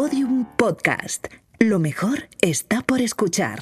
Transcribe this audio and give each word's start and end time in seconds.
Podium 0.00 0.46
Podcast. 0.56 1.26
Lo 1.58 1.78
mejor 1.78 2.30
está 2.40 2.80
por 2.80 3.02
escuchar. 3.02 3.60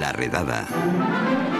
La 0.00 0.12
redada. 0.12 1.53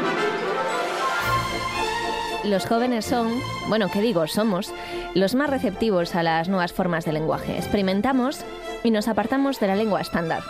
Los 2.44 2.66
jóvenes 2.66 3.06
son, 3.06 3.40
bueno, 3.68 3.88
¿qué 3.90 4.02
digo? 4.02 4.26
Somos 4.26 4.72
los 5.14 5.34
más 5.34 5.48
receptivos 5.48 6.14
a 6.14 6.22
las 6.22 6.48
nuevas 6.48 6.74
formas 6.74 7.06
de 7.06 7.12
lenguaje. 7.12 7.56
Experimentamos 7.56 8.44
y 8.82 8.90
nos 8.90 9.08
apartamos 9.08 9.60
de 9.60 9.66
la 9.68 9.76
lengua 9.76 10.02
estándar. 10.02 10.42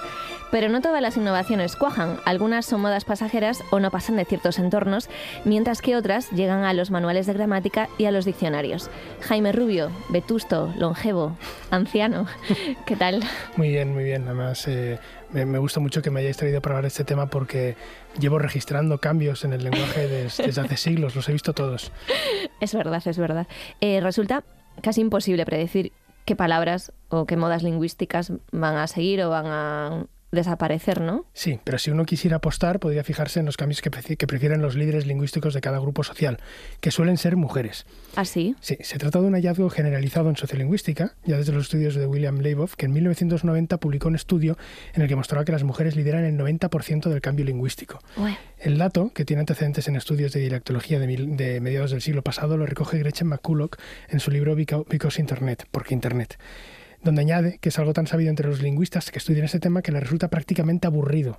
Pero 0.51 0.69
no 0.69 0.81
todas 0.81 1.03
las 1.03 1.17
innovaciones 1.17 1.75
cuajan, 1.75 2.19
algunas 2.25 2.65
son 2.67 2.81
modas 2.81 3.05
pasajeras 3.05 3.65
o 3.71 3.81
no 3.81 3.91
pasan 3.91 4.17
de 4.17 4.25
ciertos 4.25 4.59
entornos, 4.61 5.09
mientras 5.45 5.83
que 5.83 5.97
otras 5.97 6.31
llegan 6.31 6.65
a 6.65 6.73
los 6.75 6.91
manuales 6.93 7.27
de 7.27 7.33
gramática 7.33 7.89
y 7.99 8.05
a 8.05 8.13
los 8.13 8.25
diccionarios. 8.25 8.89
Jaime 9.23 9.51
Rubio, 9.53 9.91
vetusto, 10.11 10.73
longevo, 10.79 11.37
anciano, 11.71 12.27
¿qué 12.87 12.95
tal? 12.95 13.23
Muy 13.57 13.69
bien, 13.71 13.93
muy 13.95 14.05
bien. 14.05 14.25
Además, 14.27 14.69
eh, 14.69 14.99
me, 15.33 15.59
gusta 15.59 15.81
mucho 15.81 16.03
que 16.03 16.11
me 16.11 16.21
hayáis 16.21 16.37
traído 16.37 16.61
para 16.63 16.75
hablar 16.77 16.85
de 16.85 16.89
este 16.89 17.05
tema 17.05 17.27
porque 17.27 17.77
llevo 18.21 18.39
registrando 18.39 18.99
cambios 18.99 19.45
en 19.45 19.53
el 19.55 19.65
lenguaje 19.65 20.07
des- 20.07 20.37
desde 20.45 20.61
hace 20.61 20.77
siglos, 20.77 21.17
los 21.17 21.29
he 21.29 21.33
visto 21.33 21.53
todos. 21.53 21.91
Es 22.61 22.75
verdad, 22.75 23.03
es 23.05 23.19
verdad. 23.19 23.49
Eh, 23.81 24.01
resulta 24.01 24.45
casi 24.83 25.01
imposible 25.01 25.45
predecir 25.45 25.93
qué 26.25 26.37
palabras 26.37 26.93
o 27.09 27.27
qué 27.27 27.37
modas 27.37 27.63
lingüísticas 27.65 28.33
van 28.53 28.77
a 28.77 28.87
seguir 28.87 29.23
o 29.23 29.31
van 29.31 29.47
a 29.47 30.07
desaparecer, 30.35 31.01
¿no? 31.01 31.27
Sí, 31.33 31.59
pero 31.65 31.79
si 31.79 31.91
uno 31.91 32.05
quisiera 32.05 32.37
apostar, 32.37 32.81
podría 32.81 33.05
fijarse 33.05 33.41
en 33.41 33.47
los 33.47 33.57
cambios 33.57 33.81
que, 33.83 33.91
prefieren 34.27 34.63
los 34.63 34.75
líderes 34.77 35.07
lingüísticos 35.07 35.55
de 35.55 35.61
cada 35.61 35.79
grupo 35.79 36.05
social, 36.05 36.39
que 36.81 36.91
suelen 36.91 37.17
ser 37.19 37.37
mujeres. 37.37 37.87
Así. 38.17 38.55
Sí, 38.61 38.77
se 38.81 38.99
trata 38.99 39.21
de 39.21 39.27
un 39.27 39.35
hallazgo 39.35 39.71
generalizado 39.71 40.29
en 40.31 40.37
sociolingüística, 40.37 41.15
ya 41.25 41.37
desde 41.37 41.53
los 41.53 41.65
estudios 41.65 41.95
de 41.95 42.07
William 42.07 42.39
Leiboff, 42.41 42.75
que 42.77 42.87
en 42.87 42.93
1990 42.93 43.79
publicó 43.79 44.09
un 44.09 44.15
estudio 44.17 44.57
en 44.95 45.03
el 45.03 45.09
que 45.09 45.17
mostraba 45.17 45.45
que 45.45 45.53
las 45.53 45.63
mujeres 45.65 45.97
lideran 45.97 46.25
el 46.25 46.37
90% 46.39 47.09
del 47.09 47.21
cambio 47.21 47.45
lingüístico. 47.45 48.01
Ué, 48.17 48.37
El 48.59 48.79
dato, 48.79 49.11
que 49.15 49.25
tiene 49.25 49.41
antecedentes 49.41 49.89
en 49.89 49.97
estudios 49.97 50.33
de 50.33 50.41
dialectología 50.41 50.99
de, 50.99 51.61
mediados 51.61 51.91
del 51.91 52.01
siglo 52.03 52.23
pasado, 52.23 52.57
lo 52.57 52.67
recoge 52.67 52.99
Gretchen 52.99 53.29
McCulloch 53.29 53.77
en 54.09 54.21
su 54.21 54.31
libro 54.31 54.55
Beca- 54.57 54.85
Because 54.89 55.21
Internet, 55.21 55.67
porque 55.71 55.95
Internet, 55.95 56.39
donde 57.05 57.21
añade 57.21 57.59
que 57.59 57.69
es 57.69 57.79
algo 57.79 57.93
tan 57.93 58.07
sabido 58.07 58.31
entre 58.31 58.49
los 58.49 58.63
lingüistas 58.63 59.11
que 59.11 59.19
estudian 59.19 59.45
este 59.45 59.61
tema 59.61 59.83
que 59.83 59.93
le 59.93 60.01
resulta 60.01 60.29
prácticamente 60.29 60.87
aburrido. 60.87 61.39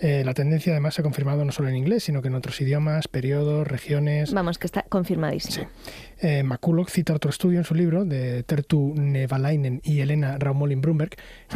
Eh, 0.00 0.22
la 0.24 0.34
tendencia 0.34 0.72
además 0.72 0.94
se 0.94 1.02
ha 1.02 1.04
confirmado 1.04 1.44
no 1.44 1.52
solo 1.52 1.68
en 1.68 1.76
inglés, 1.76 2.02
sino 2.04 2.20
que 2.22 2.28
en 2.28 2.34
otros 2.34 2.60
idiomas, 2.60 3.06
periodos, 3.06 3.66
regiones. 3.68 4.32
Vamos, 4.32 4.58
que 4.58 4.66
está 4.66 4.82
confirmadísimo. 4.82 5.66
Eh, 6.20 6.42
McCulloch 6.42 6.88
cita 6.88 7.14
otro 7.14 7.30
estudio 7.30 7.58
en 7.58 7.64
su 7.64 7.74
libro 7.74 8.04
de 8.04 8.42
Tertu 8.42 8.94
Nevalainen 8.96 9.80
y 9.84 10.00
Elena 10.00 10.38
Raumolin 10.38 10.80
Brumberg, 10.80 11.10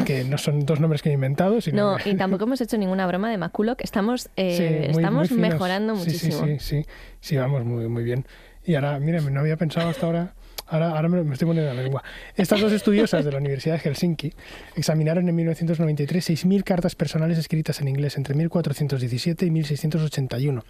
que 0.04 0.24
no 0.24 0.38
son 0.38 0.66
dos 0.66 0.78
nombres 0.80 1.02
que 1.02 1.10
he 1.10 1.12
inventado, 1.14 1.60
sino 1.60 1.92
No, 1.92 1.98
y 2.04 2.14
tampoco 2.16 2.44
hemos 2.44 2.60
hecho 2.60 2.76
ninguna 2.78 3.06
broma 3.06 3.30
de 3.30 3.38
McCulloch. 3.38 3.80
Estamos, 3.80 4.28
eh, 4.36 4.56
Sí, 4.56 4.92
muy- 4.92 5.02
estamos 5.02 5.30
muy 5.30 5.40
mejorando 5.40 5.96
Sí, 5.96 6.10
sí, 6.10 6.26
muchísimo. 6.26 6.46
Sí, 6.46 6.56
sí, 6.60 6.86
sí, 7.20 7.36
vamos 7.36 7.64
muy, 7.64 7.88
muy 7.88 8.04
bien. 8.04 8.24
Y 8.64 8.74
ahora, 8.74 8.98
mira, 9.00 9.20
no 9.20 9.40
había 9.40 9.56
pensado 9.56 9.88
hasta 9.88 10.04
ahora, 10.06 10.34
ahora, 10.68 10.90
ahora 10.90 11.08
me, 11.08 11.32
estoy 11.32 11.46
poniendo 11.46 11.70
en 11.70 11.76
la 11.76 11.82
lengua. 11.82 12.02
Estas 12.36 12.60
dos 12.60 12.72
estudiosas 12.72 13.24
de 13.24 13.32
la 13.32 13.38
Universidad 13.38 13.74
de 13.74 13.80
Helsinki 13.80 14.32
examinaron 14.76 15.28
en 15.28 15.34
1993 15.34 16.30
6.000 16.30 16.64
cartas 16.64 16.94
personales 16.94 17.38
escritas 17.38 17.80
en 17.80 17.88
inglés 17.88 18.16
entre 18.16 18.34
1417 18.34 19.46
y 19.46 19.50
1681 19.50 20.64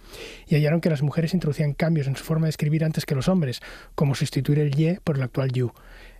y 0.47 0.55
hallaron 0.55 0.81
que 0.81 0.89
las 0.89 1.01
mujeres 1.01 1.33
introducían 1.33 1.73
cambios 1.73 2.07
en 2.07 2.15
su 2.15 2.23
forma 2.23 2.47
de 2.47 2.51
escribir 2.51 2.83
antes 2.83 3.05
que 3.05 3.15
los 3.15 3.27
hombres, 3.27 3.61
como 3.95 4.15
sustituir 4.15 4.59
el 4.59 4.71
ye 4.71 4.99
por 5.03 5.17
el 5.17 5.23
actual 5.23 5.51
you. 5.51 5.71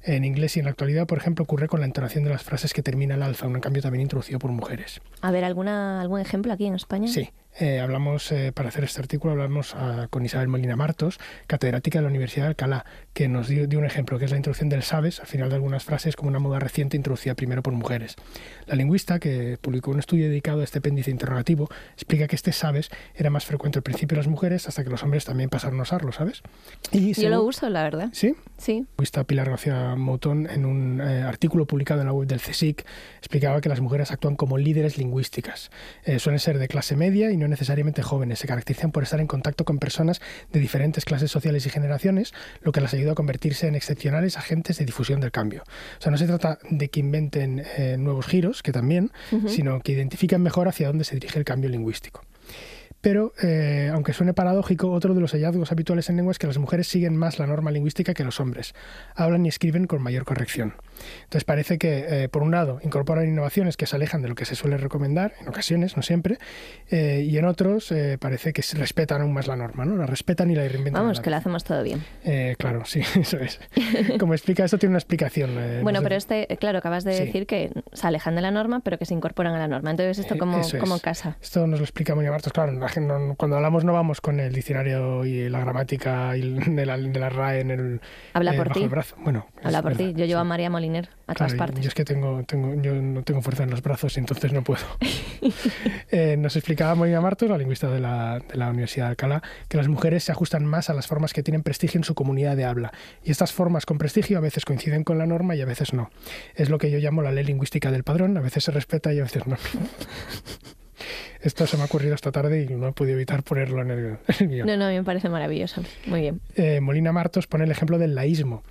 En 0.03 0.23
inglés 0.23 0.55
y 0.55 0.59
en 0.59 0.65
la 0.65 0.71
actualidad, 0.71 1.07
por 1.07 1.17
ejemplo, 1.17 1.43
ocurre 1.43 1.67
con 1.67 1.81
la 1.81 1.85
entonación 1.85 2.23
de 2.23 2.29
las 2.29 2.43
frases 2.43 2.73
que 2.73 2.81
termina 2.81 3.15
el 3.15 3.23
alfa, 3.23 3.47
un 3.47 3.59
cambio 3.59 3.81
también 3.81 4.01
introducido 4.01 4.39
por 4.39 4.51
mujeres. 4.51 5.01
A 5.21 5.31
ver, 5.31 5.43
¿alguna, 5.43 5.99
¿algún 6.01 6.19
ejemplo 6.19 6.53
aquí 6.53 6.65
en 6.65 6.75
España? 6.75 7.07
Sí, 7.07 7.29
eh, 7.59 7.81
hablamos, 7.81 8.31
eh, 8.31 8.53
para 8.53 8.69
hacer 8.69 8.85
este 8.85 9.01
artículo, 9.01 9.33
hablamos 9.33 9.75
ah, 9.75 10.07
con 10.09 10.23
Isabel 10.23 10.47
Molina 10.47 10.77
Martos, 10.77 11.19
catedrática 11.47 11.99
de 11.99 12.03
la 12.03 12.09
Universidad 12.09 12.45
de 12.45 12.49
Alcalá, 12.49 12.85
que 13.13 13.27
nos 13.27 13.49
dio, 13.49 13.67
dio 13.67 13.79
un 13.79 13.85
ejemplo, 13.85 14.17
que 14.17 14.25
es 14.25 14.31
la 14.31 14.37
introducción 14.37 14.69
del 14.69 14.83
sabes 14.83 15.19
al 15.19 15.27
final 15.27 15.49
de 15.49 15.55
algunas 15.55 15.83
frases 15.83 16.15
como 16.15 16.29
una 16.29 16.39
moda 16.39 16.59
reciente 16.59 16.95
introducida 16.95 17.35
primero 17.35 17.61
por 17.61 17.73
mujeres. 17.73 18.15
La 18.67 18.75
lingüista, 18.75 19.19
que 19.19 19.57
publicó 19.59 19.91
un 19.91 19.99
estudio 19.99 20.29
dedicado 20.29 20.61
a 20.61 20.63
este 20.63 20.79
apéndice 20.79 21.11
interrogativo, 21.11 21.69
explica 21.93 22.27
que 22.27 22.35
este 22.35 22.53
sabes 22.53 22.89
era 23.13 23.29
más 23.29 23.45
frecuente 23.45 23.79
al 23.79 23.83
principio 23.83 24.15
en 24.15 24.19
las 24.19 24.27
mujeres 24.27 24.67
hasta 24.67 24.83
que 24.83 24.89
los 24.89 25.03
hombres 25.03 25.25
también 25.25 25.49
pasaron 25.49 25.79
a 25.79 25.83
usarlo, 25.83 26.13
¿sabes? 26.13 26.41
Y 26.91 27.13
Yo 27.13 27.29
lo 27.29 27.43
uso, 27.43 27.67
la 27.69 27.83
verdad. 27.83 28.09
¿Sí? 28.13 28.35
Sí. 28.59 28.85
Lingüista 28.97 29.23
Pilar 29.23 29.49
García 29.49 29.95
Moutón, 29.95 30.49
en 30.49 30.65
un 30.65 31.01
eh, 31.01 31.21
artículo 31.21 31.65
publicado 31.65 32.01
en 32.01 32.07
la 32.07 32.13
web 32.13 32.27
del 32.27 32.41
CSIC, 32.41 32.85
explicaba 33.17 33.61
que 33.61 33.69
las 33.69 33.79
mujeres 33.79 34.11
actúan 34.11 34.35
como 34.35 34.57
líderes 34.57 34.97
lingüísticas. 34.97 35.71
Eh, 36.03 36.19
suelen 36.19 36.39
ser 36.39 36.59
de 36.59 36.67
clase 36.67 36.95
media 36.95 37.31
y 37.31 37.37
no 37.37 37.47
necesariamente 37.47 38.03
jóvenes. 38.03 38.39
Se 38.39 38.47
caracterizan 38.47 38.91
por 38.91 39.03
estar 39.03 39.19
en 39.19 39.27
contacto 39.27 39.63
con 39.63 39.79
personas 39.79 40.21
de 40.51 40.59
diferentes 40.59 41.05
clases 41.05 41.31
sociales 41.31 41.65
y 41.65 41.69
generaciones, 41.69 42.33
lo 42.61 42.71
que 42.71 42.81
las 42.81 42.93
ayuda 42.93 43.13
a 43.13 43.15
convertirse 43.15 43.67
en 43.67 43.75
excepcionales 43.75 44.37
agentes 44.37 44.77
de 44.77 44.85
difusión 44.85 45.21
del 45.21 45.31
cambio. 45.31 45.63
O 45.97 46.01
sea, 46.01 46.11
no 46.11 46.17
se 46.17 46.27
trata 46.27 46.59
de 46.69 46.89
que 46.89 46.99
inventen 46.99 47.63
eh, 47.77 47.95
nuevos 47.97 48.25
giros, 48.25 48.61
que 48.61 48.71
también, 48.73 49.11
sino 49.47 49.79
que 49.79 49.93
identifican 49.93 50.41
mejor 50.41 50.67
hacia 50.67 50.87
dónde 50.87 51.05
se 51.05 51.15
dirige 51.15 51.39
el 51.39 51.45
cambio 51.45 51.69
lingüístico. 51.69 52.21
Pero, 53.01 53.33
eh, 53.41 53.89
aunque 53.93 54.13
suene 54.13 54.33
paradójico, 54.33 54.91
otro 54.91 55.13
de 55.13 55.21
los 55.21 55.31
hallazgos 55.31 55.71
habituales 55.71 56.09
en 56.09 56.17
lengua 56.17 56.31
es 56.31 56.39
que 56.39 56.47
las 56.47 56.57
mujeres 56.57 56.87
siguen 56.87 57.15
más 57.15 57.39
la 57.39 57.47
norma 57.47 57.71
lingüística 57.71 58.13
que 58.13 58.23
los 58.25 58.39
hombres. 58.39 58.73
Hablan 59.15 59.45
y 59.45 59.49
escriben 59.49 59.87
con 59.87 60.01
mayor 60.01 60.25
corrección. 60.25 60.73
Entonces 61.23 61.43
parece 61.43 61.77
que, 61.77 62.23
eh, 62.23 62.29
por 62.29 62.41
un 62.43 62.51
lado, 62.51 62.79
incorporan 62.83 63.27
innovaciones 63.27 63.77
que 63.77 63.85
se 63.85 63.95
alejan 63.95 64.21
de 64.21 64.27
lo 64.29 64.35
que 64.35 64.45
se 64.45 64.55
suele 64.55 64.77
recomendar, 64.77 65.33
en 65.41 65.47
ocasiones, 65.47 65.95
no 65.97 66.03
siempre, 66.03 66.37
eh, 66.91 67.25
y 67.27 67.37
en 67.37 67.45
otros 67.45 67.91
eh, 67.91 68.17
parece 68.19 68.53
que 68.53 68.61
se 68.61 68.77
respetan 68.77 69.21
aún 69.21 69.33
más 69.33 69.47
la 69.47 69.55
norma, 69.55 69.85
¿no? 69.85 69.95
La 69.95 70.05
respetan 70.05 70.49
y 70.51 70.55
la 70.55 70.63
reinventan. 70.67 71.01
Vamos, 71.03 71.17
la 71.17 71.23
que 71.23 71.29
lo 71.29 71.35
vez. 71.35 71.41
hacemos 71.41 71.63
todo 71.63 71.83
bien. 71.83 72.03
Claro, 72.57 72.83
sí, 72.85 73.01
eso 73.19 73.37
es. 73.37 73.59
Como 74.19 74.33
explica 74.33 74.65
esto, 74.65 74.77
tiene 74.77 74.91
una 74.91 74.99
explicación. 74.99 75.53
Bueno, 75.83 75.99
no 75.99 75.99
sé- 75.99 76.03
pero 76.03 76.15
este, 76.15 76.57
claro, 76.57 76.77
acabas 76.79 77.03
de 77.03 77.13
Sí. 77.13 77.25
decir 77.25 77.45
que 77.47 77.71
se 77.93 78.07
alejan 78.07 78.35
de 78.35 78.41
la 78.41 78.51
norma, 78.51 78.79
pero 78.81 78.97
que 78.97 79.05
se 79.05 79.13
incorporan 79.13 79.53
a 79.53 79.59
la 79.59 79.67
norma. 79.67 79.91
Entonces, 79.91 80.19
¿esto 80.19 80.37
como, 80.37 80.59
es. 80.59 80.73
como 80.75 80.99
casa? 80.99 81.37
Esto 81.41 81.65
nos 81.67 81.79
lo 81.79 81.85
explica 81.85 82.15
Mónica 82.15 82.31
Martos. 82.31 82.53
Claro, 82.53 82.71
la 82.73 82.87
no- 83.01 83.35
cuando 83.35 83.55
hablamos 83.57 83.83
no 83.85 83.93
vamos 83.93 84.21
con 84.21 84.39
el 84.39 84.53
diccionario 84.53 85.25
y 85.25 85.49
la 85.49 85.59
gramática 85.59 86.35
y 86.37 86.41
de 86.59 86.85
la, 86.85 86.97
de 86.97 87.19
la 87.19 87.29
RAE 87.29 87.61
en 87.61 87.71
el, 87.71 88.01
Habla 88.33 88.53
por 88.53 88.69
bajo 88.69 88.79
el 88.79 88.89
brazo. 88.89 89.15
Bueno, 89.19 89.47
Habla 89.63 89.81
por 89.81 89.95
ti. 89.95 90.13
Yo 90.15 90.25
llevo 90.25 90.41
a. 90.41 90.43
María 90.43 90.69
Moliner 90.89 91.09
a 91.27 91.33
Claro, 91.33 91.37
todas 91.37 91.53
y- 91.53 91.57
partes. 91.57 91.83
Yo 91.83 91.87
es 91.89 91.93
que 91.93 92.03
tengo, 92.05 92.43
tengo, 92.43 92.73
yo 92.81 92.93
no 92.95 93.23
tengo 93.23 93.41
fuerza 93.41 93.63
en 93.63 93.69
los 93.69 93.81
brazos 93.83 94.17
entonces 94.17 94.51
no 94.53 94.63
puedo. 94.63 94.81
Eh, 96.11 96.35
nos 96.37 96.55
explicaba 96.57 96.95
Molina 96.95 97.21
Martos, 97.21 97.49
la 97.49 97.57
lingüista 97.57 97.89
de 97.89 97.99
la, 97.99 98.39
de 98.39 98.57
la 98.57 98.69
Universidad 98.69 99.05
de 99.05 99.09
Alcalá, 99.11 99.41
que 99.69 99.77
las 99.77 99.87
mujeres 99.87 100.23
se 100.25 100.31
ajustan 100.31 100.65
más 100.65 100.89
a 100.89 100.93
las 100.93 101.07
formas 101.07 101.31
que 101.33 101.43
tienen 101.43 101.63
prestigio 101.63 101.97
en 101.99 102.03
su 102.03 102.13
comunidad 102.15 102.57
de 102.57 102.65
habla. 102.65 102.91
Y 103.23 103.31
estas 103.31 103.53
formas 103.53 103.85
con 103.85 103.97
prestigio 103.97 104.37
a 104.37 104.41
veces 104.41 104.65
coinciden 104.65 105.03
con 105.03 105.17
la 105.17 105.25
norma 105.27 105.55
y 105.55 105.61
a 105.61 105.65
veces 105.65 105.93
no. 105.93 106.09
Es 106.55 106.69
lo 106.69 106.77
que 106.77 106.91
yo 106.91 106.97
llamo 106.99 107.21
la 107.21 107.31
ley 107.31 107.45
lingüística 107.45 107.89
del 107.91 108.03
padrón. 108.03 108.35
A 108.37 108.41
veces 108.41 108.63
se 108.65 108.71
respeta 108.71 109.13
y 109.13 109.19
a 109.19 109.23
veces 109.23 109.47
no. 109.47 109.55
Esto 111.41 111.65
se 111.67 111.77
me 111.77 111.83
ha 111.83 111.85
ocurrido 111.85 112.15
esta 112.15 112.31
tarde 112.31 112.67
y 112.69 112.73
no 112.75 112.87
he 112.89 112.91
podido 112.91 113.15
evitar 113.15 113.43
ponerlo 113.43 113.81
en 113.81 113.91
el, 113.91 113.99
en 114.27 114.35
el 114.39 114.47
guion. 114.49 114.67
No, 114.67 114.77
no, 114.77 114.85
a 114.85 114.89
mí 114.89 114.95
me 114.95 115.03
parece 115.03 115.29
maravilloso. 115.29 115.81
Muy 116.05 116.21
bien. 116.21 116.41
Eh, 116.55 116.81
Molina 116.81 117.11
Martos 117.11 117.47
pone 117.47 117.63
el 117.63 117.71
ejemplo 117.71 117.97
del 117.97 118.15
laísmo, 118.15 118.63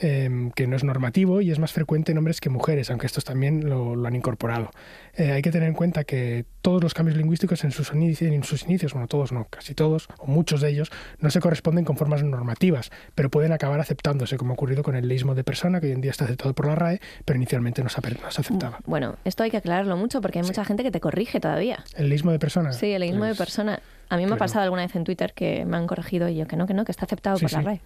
eh, 0.00 0.50
que 0.54 0.66
no 0.66 0.76
es 0.76 0.84
normativo 0.84 1.40
y 1.40 1.50
es 1.50 1.58
más 1.58 1.72
frecuente 1.72 2.12
en 2.12 2.18
hombres 2.18 2.40
que 2.40 2.50
mujeres, 2.50 2.90
aunque 2.90 3.06
estos 3.06 3.24
también 3.24 3.68
lo, 3.68 3.94
lo 3.96 4.06
han 4.08 4.16
incorporado. 4.16 4.70
Eh, 5.16 5.30
hay 5.32 5.42
que 5.42 5.50
tener 5.50 5.68
en 5.68 5.74
cuenta 5.74 6.04
que 6.04 6.44
todos 6.62 6.82
los 6.82 6.94
cambios 6.94 7.16
lingüísticos 7.16 7.62
en 7.62 7.70
sus, 7.70 7.92
inici- 7.92 8.32
en 8.32 8.42
sus 8.42 8.64
inicios, 8.64 8.94
bueno, 8.94 9.06
todos 9.06 9.30
no, 9.32 9.46
casi 9.50 9.74
todos, 9.74 10.08
o 10.18 10.26
muchos 10.26 10.60
de 10.62 10.70
ellos, 10.70 10.90
no 11.20 11.30
se 11.30 11.40
corresponden 11.40 11.84
con 11.84 11.96
formas 11.96 12.22
normativas, 12.24 12.90
pero 13.14 13.30
pueden 13.30 13.52
acabar 13.52 13.80
aceptándose, 13.80 14.36
como 14.38 14.52
ha 14.52 14.54
ocurrido 14.54 14.82
con 14.82 14.96
el 14.96 15.06
leísmo 15.06 15.34
de 15.34 15.44
persona, 15.44 15.80
que 15.80 15.86
hoy 15.88 15.92
en 15.92 16.00
día 16.00 16.10
está 16.10 16.24
aceptado 16.24 16.54
por 16.54 16.66
la 16.66 16.74
RAE, 16.74 17.00
pero 17.24 17.36
inicialmente 17.36 17.82
no 17.82 17.90
se, 17.90 18.00
no 18.00 18.30
se 18.30 18.40
aceptaba. 18.40 18.78
Bueno, 18.86 19.16
esto 19.24 19.42
hay 19.42 19.50
que 19.50 19.58
aclararlo 19.58 19.96
mucho 19.96 20.20
porque 20.20 20.38
hay 20.40 20.44
mucha 20.46 20.64
gente 20.64 20.82
que 20.82 20.90
te 20.90 21.00
corrige 21.00 21.38
todavía. 21.38 21.84
¿El 21.96 22.08
leísmo 22.14 22.30
de 22.32 22.38
persona? 22.38 22.72
Sí, 22.72 22.92
el 22.92 23.00
leísmo 23.00 23.24
de 23.24 23.30
Pues, 23.30 23.38
persona. 23.38 23.80
A 24.08 24.16
mí 24.16 24.26
me 24.26 24.34
ha 24.34 24.36
pasado 24.36 24.62
alguna 24.64 24.82
vez 24.82 24.94
en 24.96 25.04
Twitter 25.04 25.32
que 25.34 25.64
me 25.64 25.76
han 25.76 25.86
corregido 25.86 26.28
y 26.28 26.36
yo 26.36 26.46
que 26.46 26.56
no, 26.56 26.66
que 26.66 26.74
no, 26.74 26.84
que 26.84 26.92
está 26.92 27.04
aceptado 27.06 27.36
Sí, 27.38 27.44
por 27.44 27.52
la 27.52 27.58
sí. 27.60 27.64
RAE. 27.64 27.80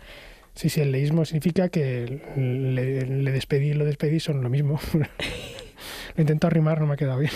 Sí, 0.55 0.69
sí, 0.69 0.81
el 0.81 0.91
leísmo 0.93 1.25
significa 1.25 1.69
que 1.69 2.21
le, 2.37 3.07
le 3.07 3.31
despedí 3.33 3.69
y 3.71 3.75
lo 3.75 3.85
despedí 3.85 4.21
son 4.21 4.43
lo 4.43 4.49
mismo. 4.51 4.79
Lo 6.17 6.23
intento 6.23 6.49
arrimar, 6.49 6.81
no 6.81 6.87
me 6.89 6.95
ha 6.95 6.97
quedado 6.97 7.21
bien. 7.21 7.31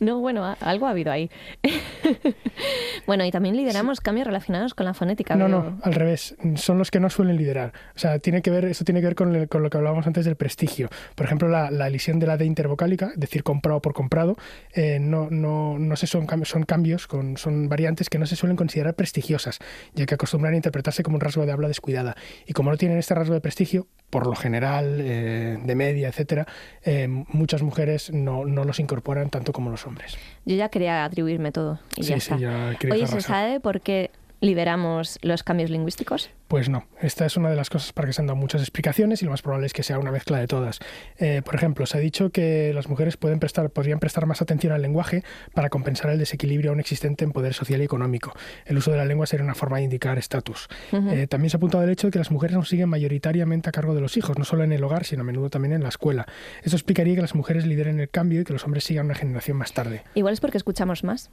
No, 0.00 0.18
bueno, 0.20 0.56
algo 0.60 0.86
ha 0.86 0.90
habido 0.90 1.12
ahí. 1.12 1.30
bueno, 3.06 3.24
y 3.24 3.30
también 3.30 3.56
lideramos 3.56 4.00
cambios 4.00 4.26
relacionados 4.26 4.74
con 4.74 4.86
la 4.86 4.94
fonética. 4.94 5.36
No, 5.36 5.48
no, 5.48 5.78
al 5.82 5.94
revés. 5.94 6.36
Son 6.56 6.78
los 6.78 6.90
que 6.90 7.00
no 7.00 7.10
suelen 7.10 7.36
liderar. 7.36 7.72
O 7.94 7.98
sea, 7.98 8.18
tiene 8.18 8.42
que 8.42 8.50
ver, 8.50 8.64
esto 8.64 8.84
tiene 8.84 9.00
que 9.00 9.06
ver 9.06 9.14
con, 9.14 9.46
con 9.46 9.62
lo 9.62 9.70
que 9.70 9.76
hablábamos 9.76 10.06
antes 10.06 10.24
del 10.24 10.36
prestigio. 10.36 10.88
Por 11.14 11.26
ejemplo, 11.26 11.48
la, 11.48 11.70
la 11.70 11.86
elisión 11.86 12.18
de 12.18 12.26
la 12.26 12.36
D 12.36 12.44
intervocálica, 12.44 13.10
es 13.14 13.20
decir, 13.20 13.42
comprado 13.42 13.80
por 13.80 13.94
comprado, 13.94 14.36
eh, 14.74 14.98
no, 15.00 15.28
no, 15.30 15.78
no 15.78 15.96
se 15.96 16.06
son, 16.06 16.26
son 16.44 16.62
cambios, 16.64 17.06
con, 17.06 17.36
son 17.36 17.68
variantes 17.68 18.08
que 18.08 18.18
no 18.18 18.26
se 18.26 18.36
suelen 18.36 18.56
considerar 18.56 18.94
prestigiosas, 18.94 19.58
ya 19.94 20.06
que 20.06 20.14
acostumbran 20.14 20.54
a 20.54 20.56
interpretarse 20.56 21.02
como 21.02 21.16
un 21.16 21.20
rasgo 21.20 21.46
de 21.46 21.52
habla 21.52 21.68
descuidada. 21.68 22.16
Y 22.46 22.52
como 22.52 22.70
no 22.70 22.76
tienen 22.76 22.98
este 22.98 23.14
rasgo 23.14 23.34
de 23.34 23.40
prestigio, 23.40 23.86
por 24.10 24.26
lo 24.26 24.34
general, 24.34 24.98
eh, 25.00 25.58
de 25.62 25.74
media, 25.74 26.08
etcétera, 26.08 26.46
eh, 26.82 27.08
muchas 27.08 27.62
mujeres 27.62 28.10
no, 28.12 28.44
no, 28.46 28.64
los 28.64 28.80
incorporan 28.80 29.28
tanto 29.30 29.52
como 29.52 29.70
los 29.70 29.77
hombres. 29.86 30.16
Yo 30.44 30.56
ya 30.56 30.68
quería 30.68 31.04
atribuirme 31.04 31.52
todo. 31.52 31.78
Y 31.96 32.04
sí, 32.04 32.10
ya 32.10 32.20
sí, 32.20 32.32
está. 32.34 32.38
ya 32.38 32.76
Oye, 32.92 33.06
¿se 33.06 33.20
sabe 33.20 33.60
por 33.60 33.80
qué 33.80 34.10
lideramos 34.40 35.18
los 35.22 35.42
cambios 35.42 35.70
lingüísticos? 35.70 36.30
Pues 36.48 36.68
no, 36.68 36.86
esta 37.00 37.26
es 37.26 37.36
una 37.36 37.50
de 37.50 37.56
las 37.56 37.68
cosas 37.68 37.92
para 37.92 38.06
que 38.06 38.12
se 38.14 38.22
han 38.22 38.26
dado 38.26 38.36
muchas 38.36 38.62
explicaciones 38.62 39.20
y 39.20 39.26
lo 39.26 39.30
más 39.32 39.42
probable 39.42 39.66
es 39.66 39.72
que 39.72 39.82
sea 39.82 39.98
una 39.98 40.10
mezcla 40.10 40.38
de 40.38 40.46
todas. 40.46 40.78
Eh, 41.18 41.42
por 41.44 41.54
ejemplo, 41.54 41.84
se 41.84 41.98
ha 41.98 42.00
dicho 42.00 42.30
que 42.30 42.72
las 42.72 42.88
mujeres 42.88 43.16
pueden 43.16 43.38
prestar, 43.38 43.70
podrían 43.70 43.98
prestar 43.98 44.26
más 44.26 44.40
atención 44.40 44.72
al 44.72 44.80
lenguaje 44.80 45.24
para 45.52 45.68
compensar 45.68 46.10
el 46.10 46.18
desequilibrio 46.18 46.70
aún 46.70 46.80
existente 46.80 47.24
en 47.24 47.32
poder 47.32 47.52
social 47.52 47.80
y 47.82 47.84
económico. 47.84 48.32
El 48.64 48.78
uso 48.78 48.90
de 48.90 48.96
la 48.96 49.04
lengua 49.04 49.26
sería 49.26 49.44
una 49.44 49.54
forma 49.54 49.78
de 49.78 49.84
indicar 49.84 50.18
estatus. 50.18 50.68
Uh 50.92 50.96
-huh. 50.96 51.12
eh, 51.12 51.26
también 51.26 51.50
se 51.50 51.56
ha 51.56 51.58
apuntado 51.58 51.84
el 51.84 51.90
hecho 51.90 52.06
de 52.06 52.12
que 52.12 52.18
las 52.18 52.30
mujeres 52.30 52.56
aún 52.56 52.64
siguen 52.64 52.88
mayoritariamente 52.88 53.68
a 53.68 53.72
cargo 53.72 53.94
de 53.94 54.00
los 54.00 54.16
hijos, 54.16 54.38
no 54.38 54.44
solo 54.44 54.64
en 54.64 54.72
el 54.72 54.82
hogar, 54.82 55.04
sino 55.04 55.22
a 55.22 55.24
menudo 55.24 55.50
también 55.50 55.74
en 55.74 55.82
la 55.82 55.88
escuela. 55.88 56.26
Eso 56.62 56.76
explicaría 56.76 57.14
que 57.14 57.22
las 57.22 57.34
mujeres 57.34 57.66
lideren 57.66 58.00
el 58.00 58.08
cambio 58.08 58.40
y 58.40 58.44
que 58.44 58.52
los 58.52 58.64
hombres 58.64 58.84
sigan 58.84 59.06
una 59.06 59.14
generación 59.14 59.56
más 59.56 59.72
tarde. 59.72 60.04
Igual 60.14 60.34
es 60.34 60.40
porque 60.40 60.56
escuchamos 60.56 61.04
más. 61.04 61.30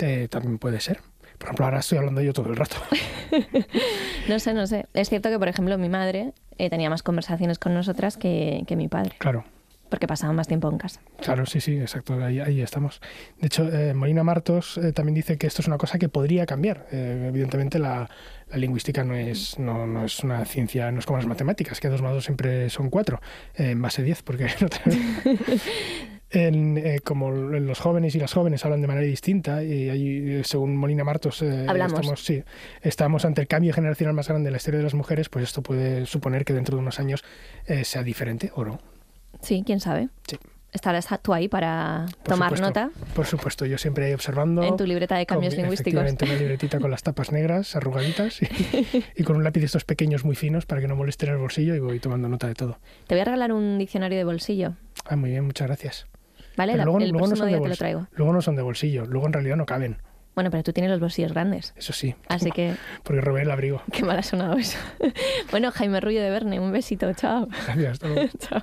Eh, 0.00 0.28
también 0.28 0.58
puede 0.58 0.80
ser. 0.80 1.00
Por 1.38 1.48
ejemplo, 1.48 1.64
ahora 1.64 1.78
estoy 1.80 1.98
hablando 1.98 2.20
yo 2.20 2.32
todo 2.32 2.48
el 2.50 2.56
rato. 2.56 2.76
no 4.28 4.38
sé, 4.38 4.54
no 4.54 4.66
sé. 4.66 4.86
Es 4.94 5.08
cierto 5.08 5.28
que, 5.30 5.38
por 5.38 5.48
ejemplo, 5.48 5.76
mi 5.78 5.88
madre 5.88 6.32
eh, 6.58 6.70
tenía 6.70 6.90
más 6.90 7.02
conversaciones 7.02 7.58
con 7.58 7.74
nosotras 7.74 8.16
que, 8.16 8.64
que, 8.66 8.76
mi 8.76 8.88
padre. 8.88 9.16
Claro. 9.18 9.44
Porque 9.90 10.06
pasaba 10.06 10.32
más 10.32 10.48
tiempo 10.48 10.68
en 10.70 10.78
casa. 10.78 11.00
Claro, 11.20 11.46
sí, 11.46 11.60
sí, 11.60 11.78
exacto. 11.78 12.14
Ahí, 12.14 12.40
ahí 12.40 12.60
estamos. 12.60 13.00
De 13.40 13.46
hecho, 13.46 13.68
eh, 13.68 13.94
Molina 13.94 14.24
Martos 14.24 14.78
eh, 14.78 14.92
también 14.92 15.14
dice 15.14 15.36
que 15.36 15.46
esto 15.46 15.62
es 15.62 15.68
una 15.68 15.78
cosa 15.78 15.98
que 15.98 16.08
podría 16.08 16.46
cambiar. 16.46 16.86
evidentemente, 16.90 17.78
la, 17.78 18.08
la, 18.48 18.56
lingüística 18.56 19.04
no 19.04 19.14
es, 19.14 19.58
no, 19.58 19.86
no, 19.86 20.04
es 20.04 20.20
una 20.24 20.44
ciencia, 20.46 20.90
no 20.90 21.00
es 21.00 21.06
como 21.06 21.18
las 21.18 21.26
matemáticas, 21.26 21.80
que 21.80 21.88
dos 21.88 22.02
más 22.02 22.12
dos 22.12 22.24
siempre 22.24 22.70
son 22.70 22.90
cuatro, 22.90 23.20
en 23.54 23.80
base 23.82 24.02
10, 24.02 24.22
porque 24.22 24.46
no 24.60 24.68
en, 26.34 26.76
eh, 26.78 27.00
como 27.02 27.30
los 27.30 27.78
jóvenes 27.78 28.14
y 28.14 28.18
las 28.18 28.32
jóvenes 28.32 28.64
hablan 28.64 28.80
de 28.80 28.86
manera 28.86 29.06
distinta 29.06 29.62
y 29.62 29.88
ahí, 29.88 30.42
según 30.44 30.76
Molina 30.76 31.04
Martos 31.04 31.42
eh, 31.42 31.66
estamos, 31.66 32.24
sí, 32.24 32.42
estamos 32.82 33.24
ante 33.24 33.40
el 33.40 33.46
cambio 33.46 33.72
generacional 33.72 34.14
más 34.14 34.28
grande 34.28 34.48
de 34.48 34.50
la 34.50 34.56
historia 34.56 34.78
de 34.78 34.84
las 34.84 34.94
mujeres, 34.94 35.28
pues 35.28 35.44
esto 35.44 35.62
puede 35.62 36.06
suponer 36.06 36.44
que 36.44 36.52
dentro 36.52 36.76
de 36.76 36.82
unos 36.82 36.98
años 36.98 37.24
eh, 37.66 37.84
sea 37.84 38.02
diferente 38.02 38.50
o 38.54 38.64
no. 38.64 38.80
Sí, 39.40 39.62
quién 39.64 39.80
sabe. 39.80 40.08
Sí. 40.26 40.36
¿Estarás 40.72 41.06
tú 41.22 41.32
ahí 41.32 41.46
para 41.46 42.06
Por 42.24 42.34
tomar 42.34 42.56
supuesto, 42.56 42.66
nota? 42.66 42.90
Por 43.14 43.26
supuesto, 43.26 43.64
yo 43.64 43.78
siempre 43.78 44.06
ahí 44.06 44.12
observando. 44.12 44.64
En 44.64 44.76
tu 44.76 44.84
libreta 44.84 45.16
de 45.16 45.24
cambios 45.24 45.54
con, 45.54 45.62
lingüísticos. 45.62 46.02
Efectivamente, 46.02 46.24
una 46.24 46.34
libretita 46.34 46.80
con 46.80 46.90
las 46.90 47.04
tapas 47.04 47.30
negras, 47.30 47.76
arrugaditas 47.76 48.42
y, 48.42 48.48
y, 49.14 49.22
con 49.22 49.36
un 49.36 49.44
lápiz 49.44 49.60
de 49.60 49.66
estos 49.66 49.84
pequeños 49.84 50.24
muy 50.24 50.34
finos 50.34 50.66
para 50.66 50.80
que 50.80 50.88
no 50.88 50.96
molesten 50.96 51.28
el 51.28 51.36
bolsillo 51.36 51.76
y 51.76 51.78
voy 51.78 52.00
tomando 52.00 52.28
nota 52.28 52.48
de 52.48 52.54
todo. 52.54 52.80
Te 53.06 53.14
voy 53.14 53.20
a 53.20 53.24
regalar 53.24 53.52
un 53.52 53.78
diccionario 53.78 54.18
de 54.18 54.24
bolsillo. 54.24 54.72
Ah, 55.04 55.14
muy 55.14 55.30
bien, 55.30 55.44
muchas 55.44 55.68
gracias. 55.68 56.08
¿Vale? 56.56 56.76
La- 56.76 56.84
luego, 56.84 56.98
el 57.00 57.10
luego 57.10 57.26
no 57.26 57.34
próximo 57.34 57.36
son 57.36 57.48
día 57.48 57.56
de 57.56 57.62
te 57.62 57.68
lo 57.68 57.76
traigo. 57.76 58.06
Luego 58.16 58.32
no 58.32 58.42
son 58.42 58.56
de 58.56 58.62
bolsillo, 58.62 59.04
luego 59.06 59.26
en 59.26 59.32
realidad 59.32 59.56
no 59.56 59.66
caben. 59.66 59.98
Bueno, 60.34 60.50
pero 60.50 60.62
tú 60.64 60.72
tienes 60.72 60.90
los 60.90 61.00
bolsillos 61.00 61.32
grandes. 61.32 61.74
Eso 61.76 61.92
sí, 61.92 62.14
Así 62.28 62.50
que 62.50 62.74
porque 63.04 63.20
robé 63.20 63.42
el 63.42 63.50
abrigo. 63.50 63.82
qué 63.92 64.02
mal 64.04 64.18
ha 64.18 64.22
sonado 64.22 64.54
eso. 64.56 64.78
bueno, 65.50 65.70
Jaime 65.70 66.00
Rullo 66.00 66.22
de 66.22 66.30
Verne, 66.30 66.58
un 66.60 66.72
besito. 66.72 67.12
Chao. 67.14 67.48
Gracias, 67.66 67.92
hasta 67.92 68.08
luego. 68.08 68.28
Chao. 68.38 68.62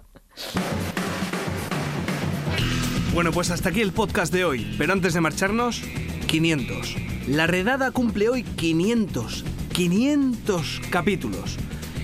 Bueno, 3.14 3.32
pues 3.32 3.52
hasta 3.52 3.70
aquí 3.70 3.82
el 3.82 3.92
podcast 3.92 4.34
de 4.34 4.46
hoy. 4.46 4.74
Pero 4.78 4.94
antes 4.94 5.14
de 5.14 5.22
marcharnos, 5.22 5.82
500. 6.28 6.96
La 7.28 7.46
redada 7.48 7.92
cumple 7.92 8.30
hoy 8.30 8.44
500. 8.44 9.44
500 9.74 10.82
capítulos. 10.90 11.58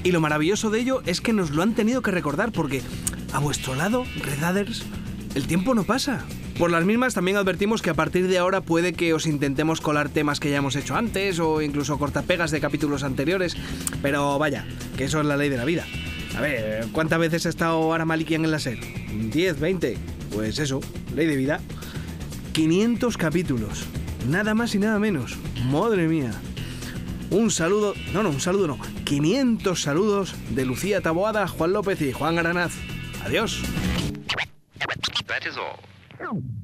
Y 0.04 0.12
lo 0.12 0.20
maravilloso 0.22 0.70
de 0.70 0.80
ello 0.80 1.02
es 1.06 1.22
que 1.22 1.34
nos 1.34 1.52
lo 1.52 1.64
han 1.64 1.74
tenido 1.76 2.02
que 2.02 2.12
recordar 2.12 2.52
porque 2.52 2.82
a 3.34 3.40
vuestro 3.40 3.76
lado, 3.76 4.04
Redaders, 4.22 4.86
el 5.38 5.46
tiempo 5.46 5.76
no 5.76 5.84
pasa. 5.84 6.26
Por 6.58 6.72
las 6.72 6.84
mismas 6.84 7.14
también 7.14 7.38
advertimos 7.38 7.84
que 7.84 7.92
a 7.92 7.94
partir 7.94 8.28
de 8.28 8.40
ahora 8.40 8.62
puede 8.62 8.94
que 8.94 9.14
os 9.14 9.28
intentemos 9.28 9.82
colar 9.82 10.10
temas 10.10 10.40
que 10.40 10.50
ya 10.50 10.58
hemos 10.58 10.76
hecho 10.76 10.96
antes 10.96 11.40
o 11.40 11.62
incluso 11.62 12.00
cortapegas 12.00 12.50
de 12.50 12.60
capítulos 12.60 13.04
anteriores, 13.04 13.56
pero 14.02 14.40
vaya, 14.40 14.66
que 14.98 15.04
eso 15.04 15.20
es 15.20 15.28
la 15.28 15.38
ley 15.38 15.50
de 15.50 15.58
la 15.58 15.66
vida. 15.66 15.86
A 16.36 16.42
ver, 16.42 16.88
¿cuántas 16.92 17.20
veces 17.20 17.46
ha 17.46 17.50
estado 17.50 17.94
Ara 17.94 18.04
Malikian 18.04 18.46
en 18.46 18.52
la 18.52 18.58
SER? 18.58 18.80
¿10, 18.80 19.60
20? 19.60 19.98
Pues 20.34 20.58
eso, 20.58 20.82
ley 21.16 21.28
de 21.28 21.36
vida. 21.36 21.60
500 22.54 23.16
capítulos, 23.16 23.86
nada 24.28 24.56
más 24.56 24.74
y 24.74 24.80
nada 24.80 24.98
menos. 24.98 25.38
Madre 25.70 26.08
mía. 26.08 26.32
Un 27.30 27.52
saludo, 27.52 27.94
no, 28.12 28.24
no, 28.24 28.30
un 28.30 28.42
saludo 28.42 28.66
no, 28.66 28.80
500 29.04 29.80
saludos 29.80 30.34
de 30.50 30.66
Lucía 30.66 31.02
Taboada, 31.02 31.48
Juan 31.48 31.74
López 31.74 32.02
y 32.02 32.12
Juan 32.12 32.40
Aranaz. 32.40 32.74
Adiós. 33.24 33.62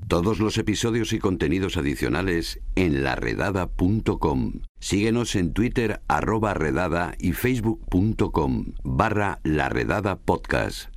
Todos 0.07 0.39
los 0.39 0.57
episodios 0.57 1.13
y 1.13 1.19
contenidos 1.19 1.77
adicionales 1.77 2.60
en 2.75 3.04
laredada.com. 3.04 4.62
Síguenos 4.80 5.36
en 5.36 5.54
Twitter 5.54 6.01
arroba 6.07 6.54
redada 6.54 7.15
y 7.19 7.33
facebook.com 7.33 8.74
barra 8.83 9.39
laredada 9.44 10.19
podcast. 10.19 10.93